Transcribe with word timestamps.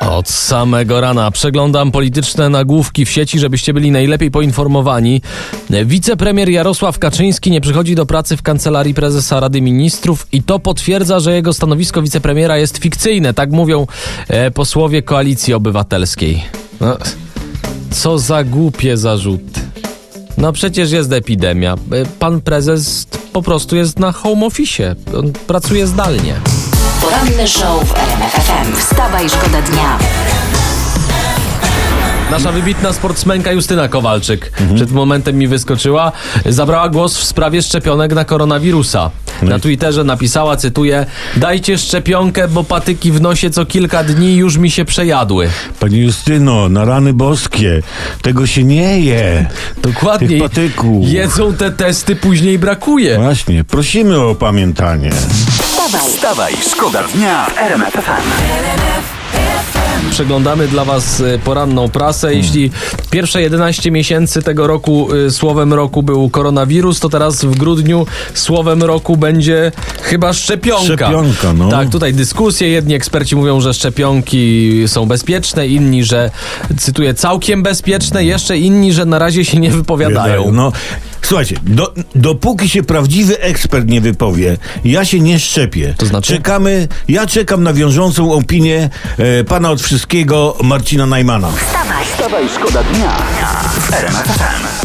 Od 0.00 0.28
samego 0.28 1.00
rana 1.00 1.30
przeglądam 1.30 1.90
polityczne 1.92 2.48
nagłówki 2.48 3.04
w 3.04 3.10
sieci, 3.10 3.38
żebyście 3.38 3.74
byli 3.74 3.90
najlepiej 3.90 4.30
poinformowani. 4.30 5.22
Wicepremier 5.84 6.48
Jarosław 6.48 6.98
Kaczyński 6.98 7.50
nie 7.50 7.60
przychodzi 7.60 7.94
do 7.94 8.06
pracy 8.06 8.36
w 8.36 8.42
kancelarii 8.42 8.94
prezesa 8.94 9.40
Rady 9.40 9.60
Ministrów 9.60 10.26
i 10.32 10.42
to 10.42 10.58
potwierdza, 10.58 11.20
że 11.20 11.34
jego 11.34 11.52
stanowisko 11.52 12.02
wicepremiera 12.02 12.58
jest 12.58 12.78
fikcyjne. 12.78 13.34
Tak 13.34 13.50
mówią 13.50 13.86
e, 14.28 14.50
posłowie 14.50 15.02
Koalicji 15.02 15.54
Obywatelskiej. 15.54 16.44
No, 16.80 16.96
co 17.90 18.18
za 18.18 18.44
głupie 18.44 18.96
zarzuty. 18.96 19.60
No 20.38 20.52
przecież 20.52 20.90
jest 20.90 21.12
epidemia. 21.12 21.74
E, 21.74 22.06
Pan 22.18 22.40
prezes 22.40 23.06
po 23.32 23.42
prostu 23.42 23.76
jest 23.76 23.98
na 23.98 24.12
home 24.12 24.46
office. 24.46 24.96
On 25.18 25.32
pracuje 25.46 25.86
zdalnie. 25.86 26.34
Poranny 27.00 27.48
show 27.48 27.84
w 27.88 27.94
RMF 27.96 28.32
FM. 28.32 28.76
Wstawaj, 28.76 29.28
szkoda 29.30 29.62
dnia. 29.62 29.98
Nasza 32.30 32.52
wybitna 32.52 32.92
sportsmenka 32.92 33.52
Justyna 33.52 33.88
Kowalczyk 33.88 34.52
przed 34.74 34.92
momentem 34.92 35.38
mi 35.38 35.48
wyskoczyła. 35.48 36.12
Zabrała 36.46 36.88
głos 36.88 37.16
w 37.18 37.24
sprawie 37.24 37.62
szczepionek 37.62 38.14
na 38.14 38.24
koronawirusa. 38.24 39.10
Na 39.42 39.58
Twitterze 39.58 40.04
napisała, 40.04 40.56
cytuję, 40.56 41.06
dajcie 41.36 41.78
szczepionkę, 41.78 42.48
bo 42.48 42.64
patyki 42.64 43.12
w 43.12 43.20
nosie 43.20 43.50
co 43.50 43.66
kilka 43.66 44.04
dni 44.04 44.36
już 44.36 44.56
mi 44.56 44.70
się 44.70 44.84
przejadły. 44.84 45.48
Pani 45.80 45.98
Justyno, 45.98 46.68
na 46.68 46.84
rany 46.84 47.12
boskie, 47.12 47.82
tego 48.22 48.46
się 48.46 48.64
nie 48.64 49.00
je. 49.00 49.46
Dokładnie. 49.82 50.28
Tych 50.28 50.42
patyków. 50.42 51.08
Jedzą 51.08 51.54
te 51.54 51.70
testy, 51.70 52.16
później 52.16 52.58
brakuje. 52.58 53.16
Właśnie, 53.16 53.64
prosimy 53.64 54.18
o 54.18 54.30
opamiętanie. 54.30 55.10
Wstawaj, 55.88 56.10
Wstawaj, 56.10 56.54
szkoda 56.70 57.02
dnia 57.02 57.46
w 57.46 57.58
RMF 57.58 57.92
FM. 57.92 58.28
Przeglądamy 60.10 60.68
dla 60.68 60.84
Was 60.84 61.20
y, 61.20 61.40
poranną 61.44 61.88
prasę. 61.88 62.34
Jeśli 62.34 62.70
pierwsze 63.10 63.42
11 63.42 63.90
miesięcy 63.90 64.42
tego 64.42 64.66
roku 64.66 65.14
y, 65.14 65.30
słowem 65.30 65.74
roku 65.74 66.02
był 66.02 66.30
koronawirus, 66.30 67.00
to 67.00 67.08
teraz 67.08 67.44
w 67.44 67.58
grudniu 67.58 68.06
słowem 68.34 68.82
roku 68.82 69.16
będzie 69.16 69.72
chyba 70.02 70.32
szczepionka. 70.32 70.84
Szczepionka, 70.84 71.52
no. 71.52 71.68
Tak, 71.68 71.90
tutaj 71.90 72.14
dyskusje. 72.14 72.68
Jedni 72.68 72.94
eksperci 72.94 73.36
mówią, 73.36 73.60
że 73.60 73.74
szczepionki 73.74 74.72
są 74.86 75.06
bezpieczne, 75.06 75.68
inni, 75.68 76.04
że 76.04 76.30
cytuję, 76.78 77.14
całkiem 77.14 77.62
bezpieczne, 77.62 78.24
jeszcze 78.24 78.58
inni, 78.58 78.92
że 78.92 79.04
na 79.04 79.18
razie 79.18 79.44
się 79.44 79.58
nie 79.58 79.70
wypowiadają. 79.70 80.52
No, 80.52 80.72
słuchajcie, 81.28 81.56
do, 81.62 81.94
dopóki 82.14 82.68
się 82.68 82.82
prawdziwy 82.82 83.40
ekspert 83.40 83.88
nie 83.88 84.00
wypowie, 84.00 84.56
ja 84.84 85.04
się 85.04 85.20
nie 85.20 85.38
szczepię. 85.38 85.94
To 85.98 86.06
znaczy? 86.06 86.32
Czekamy, 86.32 86.88
ja 87.08 87.26
czekam 87.26 87.62
na 87.62 87.72
wiążącą 87.72 88.32
opinię 88.32 88.90
e, 89.18 89.44
pana 89.44 89.70
od 89.70 89.82
wszystkiego 89.82 90.56
Marcina 90.62 91.06
Najmana. 91.06 91.52
Wstawaj, 92.04 92.48
szkoda 92.48 92.82
dnia 92.82 93.10
w 93.80 93.92
RMF 93.92 94.26
FM. 94.26 94.77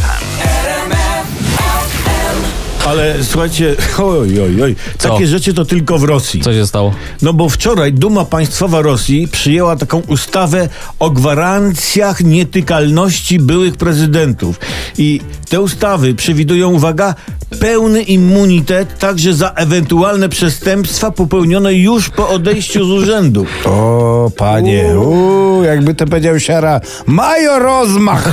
Ale 2.86 3.24
słuchajcie, 3.24 3.76
oj, 3.98 4.42
oj, 4.42 4.62
oj, 4.62 4.76
takie 4.98 5.28
rzeczy 5.28 5.54
to 5.54 5.66
tylko 5.66 5.98
w 5.98 6.04
Rosji. 6.04 6.42
Co 6.42 6.54
się 6.54 6.68
stało? 6.68 6.94
No 7.22 7.34
bo 7.34 7.50
wczoraj 7.50 7.94
Duma 7.94 8.26
Państwowa 8.26 8.82
Rosji 8.82 9.28
przyjęła 9.28 9.76
taką 9.76 10.02
ustawę 10.08 10.70
o 11.00 11.10
gwarancjach 11.10 12.22
nietykalności 12.22 13.40
byłych 13.40 13.78
prezydentów. 13.78 14.60
I 14.98 15.22
te 15.50 15.62
ustawy 15.62 16.16
przewidują, 16.16 16.74
uwaga, 16.74 17.16
pełny 17.60 18.02
immunitet 18.02 19.00
także 19.00 19.34
za 19.34 19.50
ewentualne 19.50 20.30
przestępstwa 20.30 21.12
popełnione 21.12 21.74
już 21.74 22.10
po 22.10 22.30
odejściu 22.30 22.86
z 22.86 22.90
urzędu. 22.92 23.46
O, 23.66 24.32
panie, 24.38 24.86
uuu, 25.00 25.64
jakby 25.64 25.96
to 25.96 26.06
powiedział 26.06 26.40
Siara, 26.40 26.82
mają 27.06 27.60
rozmach. 27.60 28.32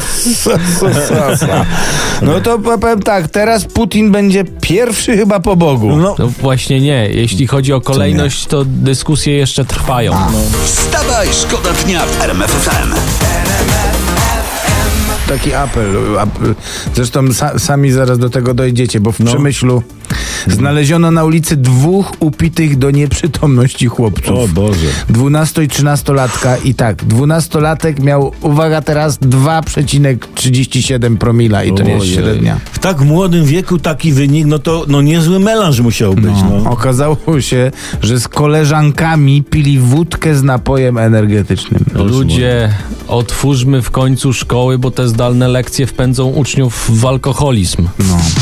No 2.22 2.40
to 2.40 2.58
powiem 2.58 3.02
tak, 3.02 3.28
teraz 3.28 3.64
Putin 3.64 4.12
będzie 4.12 4.44
pierwszy 4.60 5.16
chyba 5.16 5.40
po 5.40 5.56
Bogu. 5.56 5.96
No, 5.96 6.16
No 6.18 6.28
właśnie 6.28 6.80
nie. 6.80 7.08
Jeśli 7.12 7.46
chodzi 7.46 7.72
o 7.72 7.80
kolejność, 7.80 8.46
to 8.46 8.64
dyskusje 8.64 9.34
jeszcze 9.34 9.64
trwają. 9.64 10.12
Wstawaj, 10.64 11.28
szkoda 11.32 11.70
dnia 11.84 12.00
w 12.06 12.22
RMF 12.22 12.50
FM. 12.50 12.94
Taki 15.30 15.54
apel. 15.54 16.18
ap- 16.18 16.38
Zresztą 16.94 17.32
sa, 17.32 17.58
sami 17.58 17.90
zaraz 17.90 18.18
do 18.18 18.30
tego 18.30 18.54
dojdziecie, 18.54 19.00
bo 19.00 19.12
w 19.12 19.18
Przemyślu 19.24 19.82
znaleziono 20.46 21.10
na 21.10 21.24
ulicy 21.24 21.56
dwóch 21.56 22.12
upitych 22.20 22.78
do 22.78 22.90
nieprzytomności 22.90 23.86
chłopców. 23.86 24.38
o 24.38 24.48
Boże. 24.48 24.86
12 25.08 25.62
i 25.62 25.68
13 25.68 26.12
latka 26.12 26.56
i 26.56 26.74
tak, 26.74 27.04
12-latek 27.04 28.00
miał, 28.02 28.32
uwaga 28.40 28.82
teraz, 28.82 29.18
2,37 29.18 31.16
promila 31.16 31.64
i 31.64 31.74
to 31.74 31.82
nie 31.82 31.92
jest 31.92 32.06
średnia. 32.06 32.56
W 32.72 32.78
tak 32.78 33.00
młodym 33.00 33.44
wieku 33.44 33.78
taki 33.78 34.12
wynik, 34.12 34.46
no 34.46 34.58
to 34.58 34.84
no 34.88 35.02
niezły 35.02 35.38
melanż 35.38 35.80
musiał 35.80 36.14
być. 36.14 36.34
No. 36.64 36.70
Okazało 36.70 37.40
się, 37.40 37.70
że 38.02 38.20
z 38.20 38.28
koleżankami 38.28 39.42
pili 39.42 39.78
wódkę 39.78 40.34
z 40.34 40.42
napojem 40.42 40.98
energetycznym. 40.98 41.84
Ludzie, 41.94 42.70
otwórzmy 43.10 43.82
w 43.82 43.90
końcu 43.90 44.32
szkoły, 44.32 44.78
bo 44.78 44.90
te 44.90 45.08
zdalne 45.08 45.48
lekcje 45.48 45.86
wpędzą 45.86 46.26
uczniów 46.28 47.00
w 47.00 47.06
alkoholizm. 47.06 47.88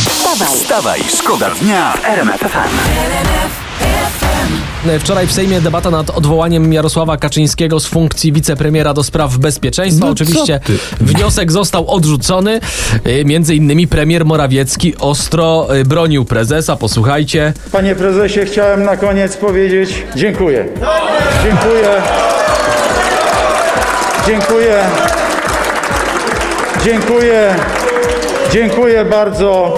wstawaj, 0.09 0.49
Wstawaj, 0.57 1.01
szkoda 1.19 1.51
dnia 1.63 1.93
w 1.93 2.05
RMF 2.05 2.41
FM. 2.41 2.69
Wczoraj 5.01 5.27
w 5.27 5.33
Sejmie 5.33 5.61
debata 5.61 5.91
nad 5.91 6.11
odwołaniem 6.11 6.73
Jarosława 6.73 7.17
Kaczyńskiego 7.17 7.81
z 7.81 7.87
funkcji 7.87 8.33
wicepremiera 8.33 8.95
do 8.95 9.03
spraw 9.05 9.37
bezpieczeństwa. 9.39 10.07
No 10.07 10.13
Oczywiście 10.13 10.61
wniosek 11.01 11.53
został 11.53 11.91
odrzucony. 11.91 12.61
Y, 13.07 13.25
Między 13.25 13.55
innymi 13.55 13.87
premier 13.89 14.25
Morawiecki 14.25 14.95
ostro 14.99 15.77
y, 15.77 15.85
bronił 15.85 16.25
prezesa. 16.25 16.77
Posłuchajcie. 16.77 17.53
Panie 17.73 17.95
prezesie, 17.95 18.41
chciałem 18.47 18.85
na 18.85 18.97
koniec 18.97 19.37
powiedzieć 19.37 20.03
dziękuję. 20.17 20.69
Dziękuję. 21.45 22.03
Dziękuję. 24.29 24.85
Dziękuję. 26.85 27.55
Dziękuję 28.53 29.05
bardzo. 29.05 29.75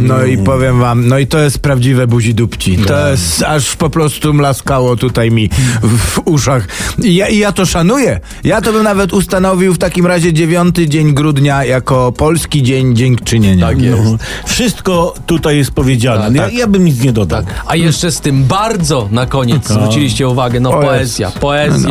No 0.00 0.24
i 0.24 0.38
powiem 0.38 0.80
wam, 0.80 1.08
no 1.08 1.18
i 1.18 1.26
to 1.26 1.38
jest 1.38 1.58
prawdziwe 1.58 2.06
buzi 2.06 2.34
dupci. 2.34 2.78
To 2.78 3.08
jest 3.08 3.42
aż 3.42 3.76
po 3.76 3.90
prostu 3.90 4.34
mlaskało 4.34 4.96
tutaj 4.96 5.30
mi 5.30 5.50
w, 5.82 6.20
uszach. 6.24 6.68
I 7.02 7.14
ja, 7.14 7.28
I 7.28 7.38
ja 7.38 7.52
to 7.52 7.66
szanuję. 7.66 8.20
Ja 8.44 8.60
to 8.60 8.72
bym 8.72 8.82
nawet 8.82 9.12
ustanowił 9.12 9.74
w 9.74 9.78
takim 9.78 10.06
razie 10.06 10.32
9 10.32 10.76
dzień 10.76 11.14
grudnia 11.14 11.64
jako 11.64 12.12
polski 12.12 12.62
dzień 12.62 12.96
dziękczynienia. 12.96 13.66
Tak 13.66 13.82
jest. 13.82 14.04
No. 14.04 14.16
Wszystko 14.46 15.14
tutaj 15.26 15.56
jest 15.56 15.70
powiedziane. 15.70 16.24
Tak, 16.24 16.34
ja, 16.34 16.42
tak. 16.42 16.54
ja 16.54 16.66
bym 16.66 16.84
nic 16.84 17.02
nie 17.02 17.12
dodał. 17.12 17.42
A 17.66 17.76
jeszcze 17.76 18.12
z 18.12 18.20
tym 18.20 18.44
bardzo 18.44 19.08
na 19.10 19.26
koniec 19.26 19.68
zwróciliście 19.68 20.28
uwagę. 20.28 20.60
No 20.60 20.70
O 20.70 20.80
poezja, 20.80 21.26
Jezus. 21.26 21.86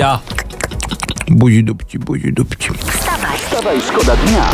Buzi 1.31 1.63
dupci, 1.63 1.99
buzi 1.99 2.33
dupci. 2.33 2.69
Wstawaj, 2.87 3.81
szkoda 3.81 4.15
dnia. 4.15 4.45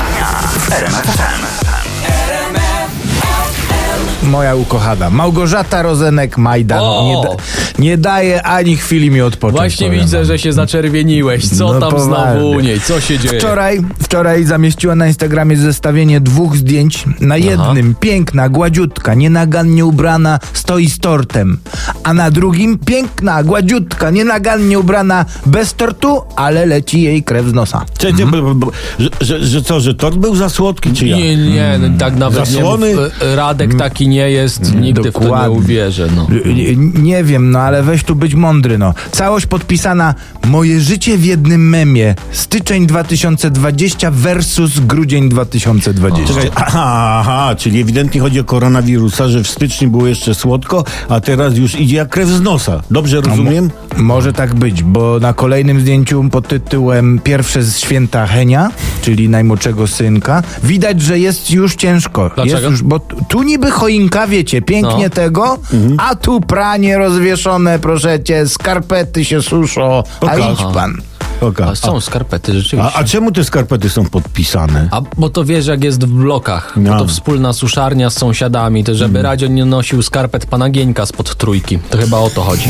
Moja 4.24 4.56
ukochana. 4.56 5.10
Małgorzata 5.10 5.82
Rozenek-Majdan 5.84 6.80
O! 6.82 7.04
nie, 7.08 7.22
da, 7.24 7.36
nie 7.80 7.98
daje 7.98 8.44
ani 8.44 8.78
chwili 8.78 9.12
mi 9.12 9.22
odpocząć. 9.22 9.58
Właśnie 9.58 9.88
powiem 9.88 10.02
widzę, 10.02 10.18
wam. 10.18 10.26
że 10.26 10.40
się 10.40 10.54
zaczerwieniłeś. 10.54 11.50
Co 11.50 11.74
No 11.74 11.80
tam 11.80 11.92
poważnie. 11.92 12.06
znowu 12.40 12.50
u 12.50 12.60
niej? 12.60 12.82
Co 12.82 13.02
się 13.02 13.20
dzieje? 13.20 13.40
Wczoraj, 13.40 13.80
wczoraj 14.04 14.44
zamieściła 14.44 14.96
na 14.96 15.08
Instagramie 15.08 15.58
zestawienie 15.58 16.22
dwóch 16.22 16.56
zdjęć. 16.58 17.06
Na 17.20 17.38
jednym 17.38 17.96
piękna, 17.96 18.50
gładziutka, 18.50 19.14
nienagannie 19.14 19.86
ubrana, 19.86 20.40
stoi 20.54 20.90
z 20.90 21.00
tortem. 21.00 21.58
A 22.04 22.14
na 22.14 22.32
drugim 22.32 22.78
piękna, 22.78 23.44
gładziutka, 23.44 24.10
nienagannie 24.10 24.80
ubrana, 24.80 25.26
bez 25.46 25.74
tortu, 25.74 26.22
ale 26.36 26.66
leci 26.66 27.02
jej 27.02 27.24
krew 27.24 27.46
z 27.48 27.54
nosa. 27.54 27.86
Bo- 28.32 28.42
bo- 28.42 28.56
bo- 28.56 28.72
że, 29.00 29.10
że, 29.22 29.46
że 29.46 29.62
co, 29.62 29.80
że 29.80 29.94
tort 29.96 30.16
był 30.18 30.36
za 30.36 30.50
słodki, 30.50 30.92
czy 30.94 31.08
ja? 31.08 31.18
Nie, 31.18 31.38
nie, 31.38 31.80
no, 31.82 31.98
tak 32.00 32.16
nawet 32.16 32.48
Zasłony? 32.48 32.90
nie 32.90 32.96
mów. 32.96 33.04
Radek 33.36 33.70
tak 33.72 33.80
taki 33.80 34.08
nie 34.08 34.32
jest, 34.32 34.76
nigdy 34.76 35.02
w 35.02 35.14
to 35.14 35.20
nie 35.20 35.26
Dokładnie. 35.26 35.50
uwierzę. 35.58 36.08
No. 36.16 36.28
Y, 36.36 36.76
Nie 36.94 37.24
wiem, 37.24 37.52
no 37.52 37.60
ale 37.60 37.84
weź 37.84 38.04
tu 38.04 38.16
być 38.16 38.36
mądry, 38.36 38.78
no. 38.78 38.94
Całość 39.12 39.46
podpisana 39.46 40.16
Moje 40.48 40.82
życie 40.82 41.18
w 41.18 41.26
jednym 41.26 41.70
memie. 41.70 42.16
Styczeń 42.32 42.88
2020 42.88 44.12
versus 44.12 44.80
grudzień 44.80 45.30
2020. 45.30 46.34
Czekaj, 46.34 46.52
aha, 46.56 47.18
aha, 47.20 47.56
czyli 47.58 47.82
ewidentnie 47.82 48.22
chodzi 48.22 48.40
o 48.40 48.44
koronawirusa, 48.44 49.28
że 49.30 49.44
w 49.44 49.50
styczniu 49.50 49.90
było 49.92 50.08
jeszcze 50.08 50.36
słodko, 50.36 50.84
a 51.10 51.20
teraz 51.20 51.58
już 51.58 51.76
idzie 51.80 51.96
jak 51.98 52.10
krew 52.10 52.30
z 52.30 52.42
nosa. 52.42 52.82
Dobrze 52.92 53.22
rozumiem? 53.22 53.72
Może 53.98 54.34
tak 54.34 54.56
być, 54.56 54.84
bo 54.84 55.20
na 55.20 55.34
kolejnym 55.34 55.80
zdjęciu 55.82 56.24
pod 56.32 56.48
tytułem 56.48 57.20
Pierwsze 57.24 57.64
z 57.64 57.78
święta 57.80 58.28
Henia, 58.28 58.70
czyli 59.02 59.30
najmłodszego 59.30 59.88
synka, 59.88 60.44
widać, 60.64 61.02
że 61.02 61.20
jest 61.20 61.52
już 61.52 61.76
ciężko. 61.76 62.32
Dlaczego? 62.36 62.58
Jest 62.58 62.72
już, 62.72 62.82
bo 62.84 63.00
tu 63.30 63.44
niby 63.44 63.72
choinka, 63.72 64.28
wiecie, 64.28 64.62
pięknie 64.62 65.04
No. 65.04 65.10
tego, 65.10 65.58
a 65.98 66.16
tu 66.16 66.42
pranie 66.42 66.98
rozwieszone, 66.98 67.80
proszę 67.80 68.24
cię, 68.24 68.48
skarpety 68.48 69.26
się 69.26 69.42
suszą, 69.42 69.98
a 70.00 70.04
Pokaż. 70.20 70.40
idź 70.54 70.74
pan. 70.74 71.02
Oka. 71.42 71.66
A 71.66 71.76
są 71.76 72.02
skarpety, 72.02 72.52
A, 72.52 72.56
rzeczywiście. 72.56 72.94
a 72.96 73.04
czemu 73.04 73.32
te 73.32 73.44
skarpety 73.44 73.90
są 73.90 74.06
podpisane? 74.06 74.88
A 74.92 75.02
bo 75.18 75.30
to 75.30 75.46
wiesz, 75.46 75.68
jak 75.68 75.84
jest 75.84 76.04
w 76.04 76.08
blokach, 76.08 76.74
bo 76.76 76.82
No. 76.92 77.00
to 77.00 77.08
wspólna 77.08 77.54
suszarnia 77.54 78.10
z 78.10 78.18
sąsiadami, 78.18 78.84
to 78.84 78.96
żeby 78.96 79.22
Radio 79.22 79.48
nie 79.48 79.66
nosił 79.66 80.02
skarpet 80.04 80.46
pana 80.46 80.70
Gieńka 80.70 81.06
spod 81.06 81.36
trójki. 81.36 81.80
To 81.90 81.98
chyba 81.98 82.18
o 82.18 82.30
to 82.30 82.42
chodzi. 82.44 82.70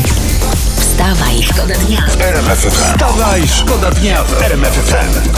Wstawaj, 0.76 1.42
szkoda 1.42 1.74
dnia. 1.86 2.02
Wstawaj, 2.70 3.42
szkoda 3.48 3.90
dnia 3.90 4.22
w 4.24 4.42
RMF 4.42 4.72
FM. 4.72 5.28